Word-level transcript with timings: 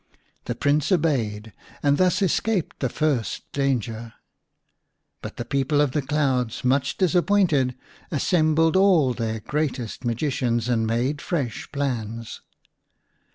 The 0.45 0.55
Prince 0.55 0.91
obeyed, 0.91 1.53
and 1.83 1.99
thus 1.99 2.23
escaped 2.23 2.79
the 2.79 2.89
first 2.89 3.43
52 3.53 3.53
v 3.53 3.53
The 3.53 3.61
Rabbit 3.61 3.79
Prince 3.83 3.91
danger. 4.01 4.13
But 5.21 5.37
the 5.37 5.45
people 5.45 5.79
of 5.79 5.91
the 5.91 6.01
clouds, 6.01 6.63
much 6.65 6.97
dis 6.97 7.13
appointed, 7.13 7.75
assembled 8.09 8.75
all 8.75 9.13
their 9.13 9.41
greatest 9.41 10.03
magicians 10.03 10.67
and 10.67 10.87
made 10.87 11.21
fresh 11.21 11.71
plans. 11.71 12.41